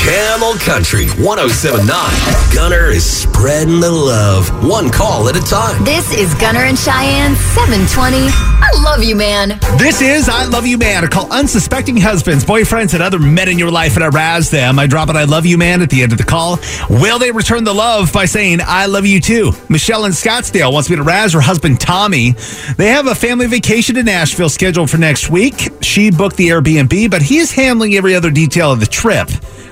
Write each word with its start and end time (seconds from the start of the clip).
Camel 0.00 0.54
Country 0.54 1.06
1079. 1.22 2.54
Gunner 2.54 2.86
is 2.86 3.04
spreading 3.04 3.80
the 3.80 3.90
love, 3.90 4.48
one 4.66 4.90
call 4.90 5.28
at 5.28 5.36
a 5.36 5.40
time. 5.40 5.84
This 5.84 6.12
is 6.12 6.34
Gunner 6.34 6.60
and 6.60 6.78
Cheyenne 6.78 7.36
720. 7.36 8.16
I 8.26 8.70
love 8.82 9.04
you, 9.04 9.14
man. 9.14 9.58
This 9.78 10.00
is 10.00 10.28
I 10.28 10.46
Love 10.46 10.66
You 10.66 10.78
Man. 10.78 11.04
I 11.04 11.06
call 11.06 11.30
unsuspecting 11.32 11.96
husbands, 11.96 12.44
boyfriends, 12.44 12.94
and 12.94 13.02
other 13.02 13.18
men 13.18 13.48
in 13.48 13.58
your 13.58 13.70
life 13.70 13.94
and 13.94 14.04
I 14.04 14.08
razz 14.08 14.50
them. 14.50 14.78
I 14.78 14.86
drop 14.86 15.10
an 15.10 15.16
I 15.16 15.24
Love 15.24 15.44
You 15.44 15.58
Man 15.58 15.82
at 15.82 15.90
the 15.90 16.02
end 16.02 16.12
of 16.12 16.18
the 16.18 16.24
call. 16.24 16.58
Will 16.88 17.18
they 17.18 17.30
return 17.30 17.64
the 17.64 17.74
love 17.74 18.12
by 18.12 18.24
saying 18.24 18.60
I 18.62 18.86
love 18.86 19.06
you 19.06 19.20
too? 19.20 19.52
Michelle 19.68 20.06
in 20.06 20.12
Scottsdale 20.12 20.72
wants 20.72 20.88
me 20.88 20.96
to 20.96 21.02
razz 21.02 21.34
her 21.34 21.40
husband 21.40 21.78
Tommy. 21.80 22.32
They 22.76 22.88
have 22.88 23.06
a 23.06 23.14
family 23.14 23.46
vacation 23.46 23.96
to 23.96 24.02
Nashville 24.02 24.48
scheduled 24.48 24.90
for 24.90 24.98
next 24.98 25.30
week. 25.30 25.68
She 25.82 26.10
booked 26.10 26.36
the 26.36 26.48
Airbnb, 26.48 27.10
but 27.10 27.22
he's 27.22 27.52
handling 27.52 27.94
every 27.94 28.14
other 28.14 28.30
detail 28.30 28.72
of 28.72 28.80
the 28.80 28.86
trip. 28.86 29.28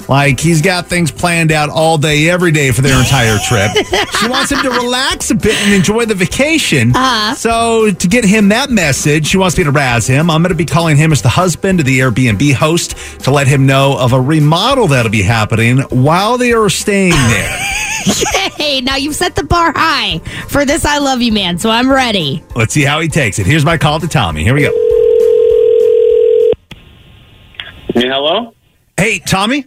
Like 0.08 0.40
he's 0.40 0.62
got 0.62 0.86
things 0.86 1.10
planned 1.10 1.52
out 1.52 1.68
all 1.68 1.98
day, 1.98 2.30
every 2.30 2.50
day 2.50 2.72
for 2.72 2.80
their 2.80 2.98
entire 2.98 3.38
trip. 3.38 3.70
she 4.20 4.28
wants 4.28 4.50
him 4.50 4.62
to 4.62 4.70
relax 4.70 5.30
a 5.30 5.34
bit 5.34 5.54
and 5.54 5.74
enjoy 5.74 6.06
the 6.06 6.14
vacation. 6.14 6.96
Uh-huh. 6.96 7.34
So 7.34 7.90
to 7.90 8.08
get 8.08 8.24
him 8.24 8.48
that 8.48 8.70
message, 8.70 9.26
she 9.26 9.36
wants 9.36 9.58
me 9.58 9.64
to 9.64 9.70
razz 9.70 10.06
him. 10.06 10.30
I'm 10.30 10.42
going 10.42 10.50
to 10.50 10.56
be 10.56 10.64
calling 10.64 10.96
him 10.96 11.12
as 11.12 11.20
the 11.20 11.28
husband 11.28 11.80
of 11.80 11.86
the 11.86 11.98
Airbnb 12.00 12.54
host 12.54 12.96
to 13.24 13.30
let 13.30 13.46
him 13.46 13.66
know 13.66 13.98
of 13.98 14.14
a 14.14 14.20
remodel 14.20 14.86
that'll 14.88 15.12
be 15.12 15.22
happening 15.22 15.80
while 15.90 16.38
they 16.38 16.52
are 16.52 16.70
staying 16.70 17.12
there. 17.12 17.58
Hey, 18.56 18.80
now 18.80 18.96
you've 18.96 19.14
set 19.14 19.36
the 19.36 19.44
bar 19.44 19.72
high 19.74 20.18
for 20.48 20.64
this 20.64 20.84
I 20.84 20.98
love 20.98 21.22
you 21.22 21.32
man, 21.32 21.58
so 21.58 21.70
I'm 21.70 21.90
ready. 21.90 22.42
Let's 22.56 22.74
see 22.74 22.82
how 22.82 23.00
he 23.00 23.08
takes 23.08 23.38
it. 23.38 23.46
Here's 23.46 23.64
my 23.64 23.78
call 23.78 24.00
to 24.00 24.08
Tommy. 24.08 24.42
Here 24.42 24.54
we 24.54 24.62
go. 24.62 24.70
Yeah, 27.94 28.14
hello? 28.14 28.54
Hey, 28.96 29.20
Tommy. 29.20 29.64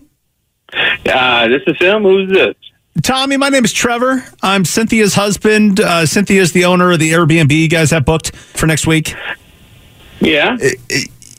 Uh, 1.05 1.47
this 1.47 1.61
is 1.67 1.77
him. 1.77 2.03
Who's 2.03 2.29
this? 2.29 2.55
Tommy, 3.03 3.37
my 3.37 3.49
name 3.49 3.63
is 3.63 3.73
Trevor. 3.73 4.23
I'm 4.43 4.65
Cynthia's 4.65 5.13
husband. 5.13 5.79
Uh, 5.79 6.05
Cynthia's 6.05 6.51
the 6.51 6.65
owner 6.65 6.91
of 6.91 6.99
the 6.99 7.11
Airbnb 7.11 7.51
you 7.51 7.69
guys 7.69 7.91
have 7.91 8.05
booked 8.05 8.35
for 8.35 8.67
next 8.67 8.85
week. 8.85 9.15
Yeah. 10.19 10.57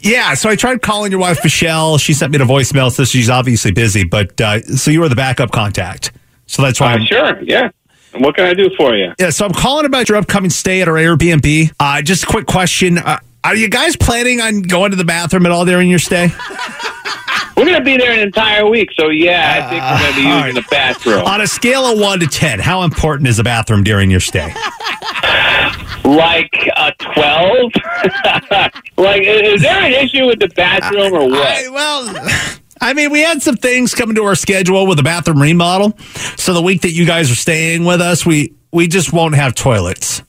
Yeah, 0.00 0.34
so 0.34 0.48
I 0.48 0.56
tried 0.56 0.82
calling 0.82 1.12
your 1.12 1.20
wife 1.20 1.38
Michelle. 1.44 1.96
She 1.98 2.12
sent 2.12 2.32
me 2.32 2.38
the 2.38 2.44
voicemail, 2.44 2.90
so 2.90 3.04
she's 3.04 3.30
obviously 3.30 3.70
busy. 3.70 4.02
But 4.02 4.40
uh, 4.40 4.62
so 4.62 4.90
you 4.90 5.00
were 5.00 5.08
the 5.08 5.14
backup 5.14 5.52
contact, 5.52 6.10
so 6.46 6.62
that's 6.62 6.80
why. 6.80 6.94
Uh, 6.94 6.96
I'm, 6.96 7.06
sure. 7.06 7.42
Yeah. 7.42 7.70
What 8.18 8.34
can 8.34 8.44
I 8.46 8.54
do 8.54 8.68
for 8.76 8.96
you? 8.96 9.12
Yeah, 9.18 9.30
so 9.30 9.46
I'm 9.46 9.52
calling 9.52 9.86
about 9.86 10.08
your 10.08 10.18
upcoming 10.18 10.50
stay 10.50 10.82
at 10.82 10.88
our 10.88 10.94
Airbnb. 10.94 11.72
Uh, 11.78 12.02
just 12.02 12.24
a 12.24 12.26
quick 12.26 12.46
question: 12.46 12.98
uh, 12.98 13.20
Are 13.44 13.54
you 13.54 13.68
guys 13.68 13.94
planning 13.94 14.40
on 14.40 14.62
going 14.62 14.90
to 14.90 14.96
the 14.96 15.04
bathroom 15.04 15.46
at 15.46 15.52
all 15.52 15.64
during 15.64 15.88
your 15.88 16.00
stay? 16.00 16.30
We're 17.56 17.64
going 17.64 17.78
to 17.78 17.84
be 17.84 17.96
there 17.96 18.12
an 18.12 18.20
entire 18.20 18.68
week, 18.68 18.90
so 18.98 19.10
yeah, 19.10 19.64
I 19.64 19.70
think 19.70 19.82
we're 19.82 19.98
going 19.98 20.14
to 20.14 20.20
be 20.20 20.26
all 20.26 20.38
using 20.38 20.54
right. 20.54 20.64
the 20.64 20.68
bathroom. 20.70 21.24
On 21.26 21.40
a 21.40 21.46
scale 21.46 21.84
of 21.84 21.98
one 21.98 22.20
to 22.20 22.26
ten, 22.26 22.58
how 22.58 22.82
important 22.82 23.28
is 23.28 23.36
the 23.36 23.44
bathroom 23.44 23.84
during 23.84 24.10
your 24.10 24.20
stay? 24.20 24.52
Like 26.04 26.70
uh, 26.74 26.90
a 26.98 27.04
12? 27.14 27.72
like, 28.96 29.22
is 29.22 29.62
there 29.62 29.82
an 29.82 29.92
issue 29.92 30.26
with 30.26 30.40
the 30.40 30.48
bathroom 30.48 31.12
or 31.12 31.28
what? 31.28 31.48
I, 31.48 31.68
well, 31.68 32.58
I 32.80 32.94
mean, 32.94 33.12
we 33.12 33.20
had 33.20 33.42
some 33.42 33.56
things 33.56 33.94
coming 33.94 34.16
to 34.16 34.24
our 34.24 34.34
schedule 34.34 34.86
with 34.86 34.96
the 34.96 35.04
bathroom 35.04 35.40
remodel. 35.40 35.96
So 36.36 36.52
the 36.52 36.62
week 36.62 36.82
that 36.82 36.92
you 36.92 37.06
guys 37.06 37.30
are 37.30 37.36
staying 37.36 37.84
with 37.84 38.00
us, 38.00 38.26
we 38.26 38.54
we 38.72 38.88
just 38.88 39.12
won't 39.12 39.36
have 39.36 39.54
toilets. 39.54 40.22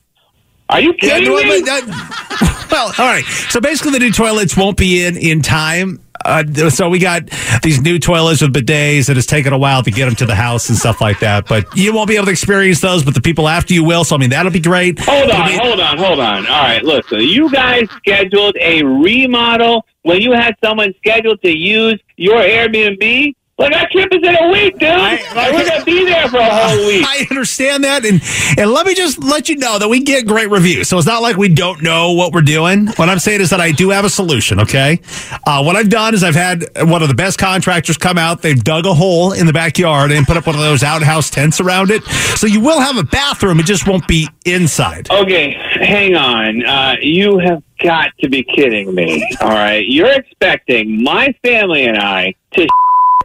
Are 0.70 0.80
you 0.80 0.94
kidding 0.94 1.30
no, 1.30 1.38
me? 1.38 1.62
well, 2.72 2.94
all 2.98 3.06
right. 3.06 3.24
So 3.50 3.60
basically, 3.60 3.94
the 3.94 4.00
new 4.00 4.12
toilets 4.12 4.56
won't 4.56 4.78
be 4.78 5.04
in 5.04 5.18
in 5.18 5.42
time. 5.42 6.03
Uh, 6.26 6.70
so 6.70 6.90
we 6.90 7.00
got 7.00 7.30
these 7.62 7.82
new 7.82 8.00
toilets 8.00 8.42
with 8.42 8.54
bidets, 8.54 9.10
and 9.10 9.18
it's 9.18 9.28
taken 9.28 9.54
a 9.54 9.58
while 9.58 9.84
to 9.84 9.92
get 9.92 10.06
them 10.06 10.16
to 10.16 10.26
the 10.26 10.36
house 10.36 10.70
and 10.70 10.78
stuff 10.78 11.02
like 11.02 11.20
that. 11.20 11.48
But 11.48 11.66
you 11.76 11.94
won't 11.94 12.08
be 12.08 12.16
able 12.16 12.26
to 12.26 12.32
experience 12.32 12.82
those, 12.82 13.04
but 13.04 13.14
the 13.14 13.22
people 13.22 13.48
after 13.48 13.74
you 13.74 13.84
will. 13.84 14.04
So 14.04 14.16
I 14.16 14.20
mean, 14.20 14.30
that'll 14.30 14.52
be 14.52 14.60
great. 14.60 15.00
Hold 15.00 15.32
on, 15.32 15.48
be- 15.50 15.58
hold 15.58 15.80
on, 15.80 15.98
hold 15.98 16.20
on. 16.20 16.46
All 16.48 16.64
right, 16.64 16.84
listen. 16.84 17.22
You 17.22 17.50
guys 17.52 17.88
scheduled 17.98 18.56
a 18.60 18.84
remodel 18.84 19.86
when 20.04 20.22
you 20.22 20.32
had 20.32 20.56
someone 20.64 20.94
scheduled 20.98 21.42
to 21.42 21.52
use 21.52 22.00
your 22.18 22.40
Airbnb? 22.42 23.36
Like, 23.64 23.74
our 23.82 23.90
trip 23.90 24.10
is 24.14 24.22
in 24.24 24.36
a 24.36 24.52
week, 24.52 24.78
dude. 24.80 24.90
I- 24.90 25.22
Like, 25.36 25.54
we're 25.54 25.80
to 25.80 25.86
be 25.86 26.06
there 26.06 26.28
for 26.30 26.38
a 26.38 26.44
whole 26.50 26.86
week. 26.88 27.06
I 27.08 27.26
understand 27.30 27.84
that, 27.84 28.06
and 28.06 28.22
and 28.58 28.72
let 28.72 28.86
me 28.86 28.94
just 28.96 29.24
let 29.24 29.50
you 29.50 29.56
know 29.58 29.80
that 29.80 29.88
we 29.88 30.00
get 30.02 30.26
great 30.28 30.50
reviews. 30.50 30.90
So 30.90 30.98
it's 30.98 31.08
not 31.08 31.22
like 31.22 31.38
we 31.38 31.50
don't 31.50 31.82
know 31.82 32.12
what 32.14 32.34
we're 32.34 32.42
doing. 32.42 32.88
What 32.96 33.10
I'm 33.10 33.20
saying 33.20 33.42
is 33.42 33.50
that 33.50 33.62
I 33.62 33.72
do 33.72 33.90
have 33.90 34.06
a 34.06 34.10
solution. 34.10 34.60
Okay, 34.60 35.00
uh, 35.48 35.64
what 35.64 35.76
I've 35.76 35.90
done 35.90 36.14
is 36.14 36.24
I've 36.24 36.36
had 36.36 36.66
one 36.82 37.02
of 37.02 37.08
the 37.08 37.16
best 37.16 37.38
contractors 37.40 37.98
come 37.98 38.18
out. 38.18 38.42
They've 38.42 38.62
dug 38.64 38.86
a 38.86 38.94
hole 38.94 39.32
in 39.34 39.46
the 39.48 39.54
backyard 39.54 40.12
and 40.12 40.26
put 40.26 40.38
up 40.38 40.46
one 40.46 40.56
of 40.56 40.62
those 40.62 40.84
outhouse 40.84 41.30
tents 41.30 41.60
around 41.60 41.92
it. 41.92 42.04
So 42.38 42.48
you 42.48 42.60
will 42.60 42.80
have 42.82 42.98
a 42.98 43.04
bathroom. 43.04 43.60
It 43.60 43.66
just 43.66 43.88
won't 43.88 44.08
be 44.08 44.28
inside. 44.46 45.10
Okay, 45.10 45.54
hang 45.54 46.16
on. 46.16 46.66
Uh, 46.66 46.96
you 47.02 47.38
have 47.40 47.64
got 47.82 48.10
to 48.22 48.30
be 48.30 48.44
kidding 48.44 48.94
me. 48.94 49.26
All 49.42 49.50
right. 49.50 49.86
You're 49.88 50.12
expecting 50.14 51.04
my 51.04 51.34
family 51.44 51.86
and 51.86 51.98
I 51.98 52.34
to 52.52 52.68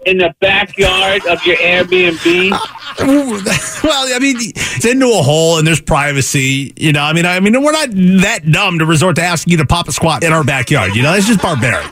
in 0.06 0.18
the 0.18 0.34
backyard 0.40 1.24
of 1.26 1.44
your 1.44 1.56
Airbnb? 1.56 2.50
well, 3.84 4.14
I 4.14 4.18
mean, 4.20 4.36
it's 4.38 4.84
into 4.84 5.06
a 5.06 5.22
hole 5.22 5.58
and 5.58 5.66
there's 5.66 5.80
privacy. 5.80 6.72
You 6.76 6.92
know, 6.92 7.02
I 7.02 7.12
mean, 7.12 7.26
I 7.26 7.40
mean, 7.40 7.62
we're 7.62 7.72
not 7.72 7.90
that 8.22 8.50
dumb 8.50 8.78
to 8.78 8.86
resort 8.86 9.16
to 9.16 9.22
asking 9.22 9.52
you 9.52 9.56
to 9.58 9.66
pop 9.66 9.88
a 9.88 9.92
squat 9.92 10.24
in 10.24 10.32
our 10.32 10.44
backyard. 10.44 10.94
You 10.94 11.02
know, 11.02 11.14
it's 11.14 11.26
just 11.26 11.42
barbaric. 11.42 11.86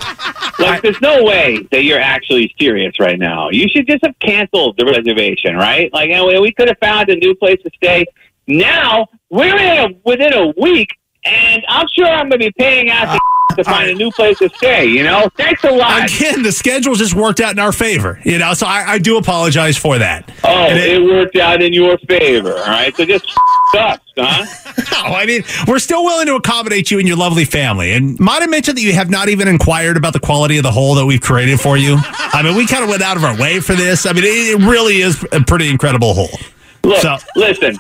Like, 0.58 0.82
there's 0.82 1.00
no 1.00 1.22
way 1.22 1.66
that 1.70 1.84
you're 1.84 2.00
actually 2.00 2.54
serious 2.58 2.98
right 2.98 3.18
now. 3.18 3.50
You 3.50 3.68
should 3.68 3.86
just 3.86 4.04
have 4.04 4.18
canceled 4.20 4.76
the 4.78 4.86
reservation, 4.86 5.54
right? 5.54 5.92
Like, 5.92 6.10
we 6.40 6.52
could 6.52 6.68
have 6.68 6.78
found 6.78 7.08
a 7.08 7.16
new 7.16 7.34
place 7.34 7.60
to 7.62 7.70
stay. 7.76 8.06
Now 8.46 9.06
we're 9.30 9.56
in 9.56 9.92
a, 9.92 9.98
within 10.04 10.32
a 10.32 10.48
week, 10.56 10.88
and 11.26 11.64
I'm 11.68 11.86
sure 11.88 12.06
I'm 12.06 12.28
going 12.28 12.40
to 12.40 12.46
be 12.46 12.52
paying 12.52 12.90
out 12.90 13.12
to, 13.14 13.56
to 13.56 13.64
find 13.64 13.90
a 13.90 13.94
new 13.94 14.10
place 14.10 14.38
to 14.38 14.48
stay. 14.56 14.86
You 14.86 15.02
know, 15.02 15.28
thanks 15.36 15.64
a 15.64 15.70
lot. 15.70 16.04
Again, 16.10 16.42
the 16.42 16.52
schedule 16.52 16.94
just 16.94 17.14
worked 17.14 17.40
out 17.40 17.52
in 17.52 17.58
our 17.58 17.72
favor, 17.72 18.20
you 18.24 18.38
know. 18.38 18.54
So 18.54 18.66
I, 18.66 18.92
I 18.92 18.98
do 18.98 19.16
apologize 19.18 19.76
for 19.76 19.98
that. 19.98 20.30
Oh, 20.44 20.48
And 20.48 20.78
it, 20.78 21.02
worked 21.02 21.36
out 21.36 21.62
in 21.62 21.72
your 21.72 21.96
favor. 21.98 22.52
All 22.52 22.64
right, 22.66 22.94
so 22.96 23.04
just 23.04 23.26
us, 23.76 23.98
huh? 24.16 24.46
no, 25.08 25.14
I 25.14 25.26
mean, 25.26 25.42
we're 25.66 25.78
still 25.78 26.04
willing 26.04 26.26
to 26.26 26.34
accommodate 26.36 26.90
you 26.90 26.98
and 26.98 27.06
your 27.08 27.16
lovely 27.16 27.44
family. 27.44 27.92
And 27.92 28.18
might 28.20 28.42
I 28.42 28.46
mention 28.46 28.74
that 28.74 28.80
you 28.82 28.92
have 28.94 29.10
not 29.10 29.28
even 29.28 29.48
inquired 29.48 29.96
about 29.96 30.12
the 30.12 30.20
quality 30.20 30.56
of 30.56 30.62
the 30.62 30.70
hole 30.70 30.94
that 30.96 31.06
we've 31.06 31.20
created 31.20 31.60
for 31.60 31.76
you? 31.76 31.96
I 32.00 32.42
mean, 32.42 32.56
we 32.56 32.66
kind 32.66 32.82
of 32.84 32.88
went 32.90 33.02
out 33.02 33.16
of 33.16 33.24
our 33.24 33.36
way 33.38 33.60
for 33.60 33.74
this. 33.74 34.06
I 34.06 34.12
mean, 34.12 34.24
it, 34.24 34.60
it 34.60 34.66
really 34.66 35.00
is 35.02 35.24
a 35.32 35.40
pretty 35.40 35.68
incredible 35.68 36.14
hole. 36.14 36.38
Look, 36.84 36.98
So- 37.02 37.16
listen. 37.36 37.76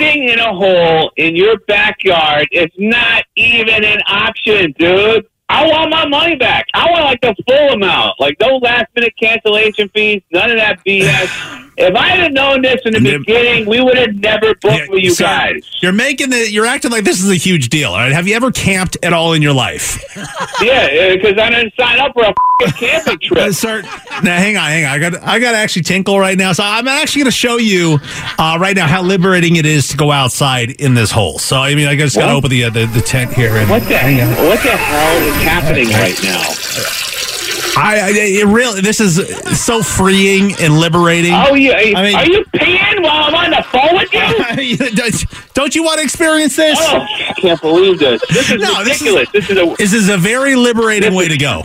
Being 0.00 0.30
in 0.30 0.38
a 0.38 0.54
hole 0.54 1.12
in 1.16 1.36
your 1.36 1.58
backyard 1.68 2.48
is 2.52 2.70
not 2.78 3.24
even 3.36 3.84
an 3.84 4.00
option, 4.06 4.74
dude. 4.78 5.26
I 5.50 5.66
want 5.66 5.90
my 5.90 6.08
money 6.08 6.36
back. 6.36 6.66
I 6.72 6.90
want 6.90 7.04
like 7.04 7.20
the 7.20 7.34
full 7.46 7.74
amount, 7.74 8.18
like 8.18 8.36
no 8.40 8.56
last 8.56 8.86
minute 8.96 9.12
cancellation 9.20 9.90
fees, 9.90 10.22
none 10.32 10.50
of 10.50 10.56
that 10.56 10.82
BS. 10.86 11.66
If 11.82 11.94
I 11.96 12.08
had 12.08 12.34
known 12.34 12.60
this 12.62 12.80
in 12.84 12.92
the 12.92 13.00
beginning, 13.18 13.66
we 13.66 13.80
would 13.80 13.96
have 13.96 14.14
never 14.16 14.54
booked 14.56 14.64
Yeah, 14.74 14.86
with 14.88 15.02
you 15.02 15.12
so 15.14 15.24
guys. 15.24 15.62
You're 15.80 15.92
making 15.92 16.28
the. 16.30 16.50
You're 16.50 16.66
acting 16.66 16.90
like 16.90 17.04
this 17.04 17.22
is 17.22 17.30
a 17.30 17.34
huge 17.36 17.70
deal. 17.70 17.90
All 17.92 17.96
right. 17.98 18.12
Have 18.12 18.28
you 18.28 18.34
ever 18.34 18.52
camped 18.52 18.98
at 19.02 19.12
all 19.14 19.32
in 19.32 19.42
your 19.42 19.54
life? 19.54 19.98
Yeah, 20.62 21.14
because 21.14 21.38
I 21.38 21.48
didn't 21.48 21.72
sign 21.74 21.98
up 22.00 22.12
for 22.12 22.22
a 22.24 22.34
camping 22.72 23.14
Uh, 23.32 23.34
trip. 23.46 23.54
sir, 23.54 23.80
now 24.22 24.36
hang 24.36 24.58
on, 24.58 24.68
hang 24.68 24.84
on. 24.84 24.90
I 24.90 24.98
got. 24.98 25.22
I 25.22 25.38
got 25.38 25.52
to 25.52 25.56
actually 25.56 25.82
tinkle 25.84 26.20
right 26.20 26.36
now. 26.36 26.52
So 26.52 26.62
I'm 26.62 26.86
actually 26.86 27.20
going 27.22 27.30
to 27.30 27.36
show 27.36 27.56
you 27.56 27.98
uh, 28.38 28.58
right 28.60 28.76
now 28.76 28.86
how 28.86 29.00
liberating 29.02 29.56
it 29.56 29.64
is 29.64 29.88
to 29.88 29.96
go 29.96 30.12
outside 30.12 30.72
in 30.72 30.92
this 30.92 31.10
hole. 31.10 31.38
So 31.38 31.56
I 31.58 31.74
mean, 31.74 31.88
I 31.88 31.96
just 31.96 32.14
got 32.14 32.26
to 32.26 32.32
open 32.32 32.50
the, 32.50 32.64
uh, 32.64 32.70
the 32.70 32.84
the 32.86 33.00
tent 33.00 33.32
here. 33.32 33.56
And, 33.56 33.70
What 33.70 33.80
the 33.84 33.94
what 33.94 34.62
the 34.62 34.76
hell 34.76 35.16
is 35.22 35.42
happening 35.44 35.88
right 35.88 36.22
now? 36.22 37.19
I, 37.76 38.00
I 38.00 38.10
it 38.14 38.46
really. 38.46 38.80
This 38.80 39.00
is 39.00 39.16
so 39.64 39.82
freeing 39.82 40.52
and 40.60 40.78
liberating. 40.78 41.32
Oh, 41.34 41.54
you, 41.54 41.72
I 41.72 42.02
mean- 42.02 42.14
are 42.16 42.26
you 42.26 42.44
peeing 42.54 43.02
while 43.02 43.24
I'm 43.24 43.34
on 43.34 43.50
the 43.50 43.62
phone 43.64 43.94
with 43.96 44.12
you? 44.58 45.24
Don't- 45.54 45.74
you 45.74 45.84
want 45.84 45.98
to 45.98 46.04
experience 46.04 46.56
this? 46.56 46.76
Oh, 46.80 46.98
I 47.00 47.32
can't 47.36 47.60
believe 47.60 47.98
this. 47.98 48.20
This 48.28 48.50
is 48.50 48.60
No, 48.60 48.82
this 48.82 49.00
is- 49.02 49.08
ridiculous. 49.14 49.28
This 49.32 49.50
is, 49.50 49.56
a 49.58 49.74
This 49.78 49.92
is 49.92 50.08
a 50.08 50.16
very 50.16 50.56
liberating 50.56 51.14
way 51.14 51.28
to 51.28 51.36
go. 51.36 51.62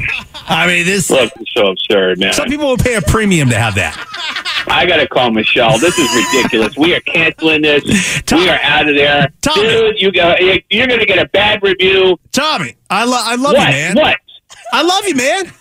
I 0.48 0.68
mean, 0.68 0.86
this. 0.86 1.10
look. 1.10 1.32
So 1.54 1.68
absurd, 1.72 2.20
man. 2.20 2.34
Some 2.34 2.48
people 2.48 2.68
will 2.68 2.78
pay 2.78 2.96
a 2.96 3.02
premium 3.02 3.50
to 3.50 3.58
have 3.58 3.74
that. 3.76 3.96
I 4.68 4.86
gotta 4.86 5.08
call 5.08 5.32
Michelle. 5.32 5.78
This 5.80 5.98
is 5.98 6.10
ridiculous. 6.34 6.76
we 6.78 6.94
are 6.94 7.00
canceling 7.02 7.62
this. 7.64 8.22
Tom- 8.24 8.40
we 8.40 8.50
are 8.50 8.60
out 8.62 8.88
of 8.88 8.96
there, 8.96 9.28
Tommy. 9.42 9.62
dude. 9.68 10.02
You 10.02 10.12
go. 10.12 10.36
You're 10.70 10.88
gonna 10.88 11.06
get 11.06 11.18
a 11.18 11.28
bad 11.30 11.64
review. 11.64 12.20
Tommy, 12.32 12.76
I, 12.90 13.06
lo- 13.06 13.18
I 13.20 13.36
love 13.36 13.54
what? 13.54 13.68
you, 13.68 13.74
man. 13.74 13.96
What? 13.96 14.18
I 14.74 14.82
love 14.84 15.08
you, 15.08 15.16
man. 15.16 15.52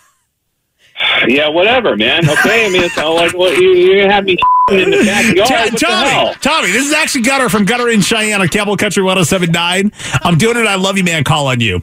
Yeah, 1.27 1.49
whatever, 1.49 1.97
man. 1.97 2.29
Okay, 2.29 2.67
I 2.67 2.69
mean, 2.71 2.83
it's 2.83 2.97
all 2.99 3.17
like, 3.17 3.37
well, 3.37 3.53
you, 3.53 3.99
gonna 4.01 4.13
have 4.13 4.25
me 4.25 4.37
in 4.71 4.91
the 4.91 4.99
backyard. 5.05 5.51
What 5.51 5.73
the 5.73 5.79
Tommy. 5.79 6.35
Tommy, 6.41 6.71
this 6.71 6.87
is 6.87 6.93
actually 6.93 7.23
Gunner 7.23 7.49
from 7.49 7.65
Gunner 7.65 7.89
in 7.89 8.01
Cheyenne 8.01 8.41
on 8.41 8.49
Camel 8.49 8.77
Country 8.77 9.03
1079. 9.03 9.93
I'm 10.23 10.39
doing 10.39 10.57
it. 10.57 10.67
I 10.67 10.77
love 10.77 10.97
you, 10.97 11.05
man. 11.05 11.25
Call 11.25 11.49
on 11.49 11.61
you. 11.61 11.83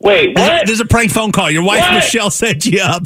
Wait, 0.00 0.36
what? 0.38 0.66
This 0.66 0.74
is 0.74 0.80
a 0.80 0.86
prank 0.86 1.10
phone 1.10 1.32
call. 1.32 1.50
Your 1.50 1.62
wife 1.62 1.80
What? 1.80 1.94
Michelle 1.94 2.30
set 2.30 2.64
you 2.66 2.80
up. 2.80 3.04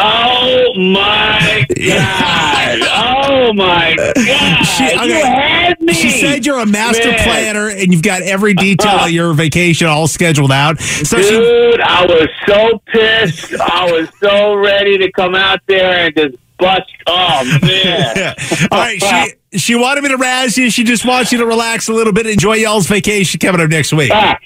Oh 0.00 0.74
my 0.76 1.66
god! 1.76 2.78
Oh 3.30 3.52
my 3.52 3.94
god! 3.96 4.64
She- 4.64 4.84
you 4.84 5.24
had 5.24 5.80
me. 5.80 5.92
She 5.92 6.10
said 6.10 6.44
you're 6.46 6.58
a 6.58 6.66
master 6.66 7.10
Man. 7.10 7.24
planner 7.24 7.68
and 7.68 7.92
you've 7.92 8.02
got 8.02 8.22
every 8.22 8.54
detail 8.54 9.00
of 9.00 9.10
your 9.10 9.32
vacation 9.34 9.86
all 9.86 10.06
scheduled 10.06 10.50
out. 10.52 10.80
So 10.80 11.20
she, 11.20 11.30
Dude, 11.30 11.80
I 11.80 12.04
was 12.06 12.28
so 12.46 12.80
pissed. 12.86 13.54
I 13.60 13.90
was 13.92 14.08
so 14.20 14.54
ready 14.54 14.98
to 14.98 15.10
come 15.12 15.34
out 15.34 15.60
there 15.66 16.06
and 16.06 16.16
just 16.16 16.36
bust. 16.58 16.82
Oh 17.06 17.58
man! 17.62 18.34
all 18.70 18.78
right, 18.78 19.02
she 19.50 19.58
she 19.58 19.74
wanted 19.74 20.02
me 20.02 20.08
to 20.10 20.16
razz 20.16 20.56
you. 20.58 20.70
She 20.70 20.84
just 20.84 21.04
wants 21.06 21.30
you 21.32 21.38
to 21.38 21.46
relax 21.46 21.88
a 21.88 21.92
little 21.92 22.12
bit, 22.12 22.26
enjoy 22.26 22.54
y'all's 22.56 22.86
vacation 22.86 23.38
coming 23.40 23.60
up 23.60 23.70
next 23.70 23.92
week. 23.92 24.10
Ah, 24.12 24.38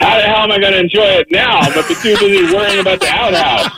how 0.00 0.16
the 0.16 0.22
hell 0.22 0.36
am 0.38 0.52
I 0.52 0.58
going 0.58 0.72
to 0.72 0.80
enjoy 0.80 1.04
it 1.04 1.28
now? 1.30 1.58
I'm 1.60 1.72
too 1.72 1.94
busy 2.02 2.54
worrying 2.54 2.80
about 2.80 3.00
the 3.00 3.08
outhouse. 3.08 3.70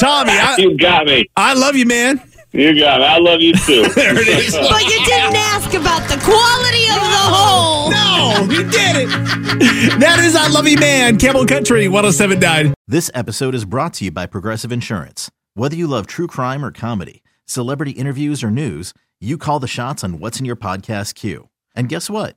Tommy, 0.00 0.32
I, 0.32 0.56
You 0.58 0.76
got 0.76 1.06
me. 1.06 1.28
I 1.36 1.54
love 1.54 1.76
you, 1.76 1.86
man. 1.86 2.20
You 2.52 2.78
got 2.78 3.00
me. 3.00 3.06
I 3.06 3.18
love 3.18 3.40
you 3.40 3.52
too. 3.52 3.84
There 3.94 4.18
it 4.18 4.28
is. 4.28 4.54
But 4.54 4.82
you 4.84 5.04
didn't 5.04 5.36
ask 5.36 5.74
about 5.74 6.08
the 6.08 6.18
quality 6.24 6.86
of 6.88 7.00
the 7.00 7.24
hole. 7.32 7.90
No, 7.90 8.42
you 8.52 8.62
did 8.70 8.96
it. 8.96 10.00
That 10.00 10.18
is 10.20 10.34
I 10.36 10.48
Love 10.48 10.66
You 10.68 10.78
Man, 10.78 11.18
Camel 11.18 11.46
Country 11.46 11.88
1079. 11.88 12.74
This 12.86 13.10
episode 13.14 13.54
is 13.54 13.64
brought 13.64 13.94
to 13.94 14.04
you 14.06 14.10
by 14.10 14.26
Progressive 14.26 14.72
Insurance. 14.72 15.30
Whether 15.54 15.76
you 15.76 15.86
love 15.86 16.06
true 16.06 16.26
crime 16.26 16.64
or 16.64 16.70
comedy, 16.70 17.22
celebrity 17.46 17.92
interviews 17.92 18.42
or 18.44 18.50
news, 18.50 18.92
you 19.20 19.38
call 19.38 19.58
the 19.60 19.66
shots 19.68 20.04
on 20.04 20.18
what's 20.18 20.38
in 20.40 20.44
your 20.46 20.56
podcast 20.56 21.14
queue. 21.14 21.48
And 21.74 21.88
guess 21.88 22.08
what? 22.10 22.36